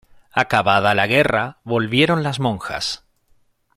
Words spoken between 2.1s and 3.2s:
las monjas.